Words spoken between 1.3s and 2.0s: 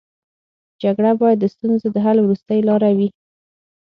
د ستونزو د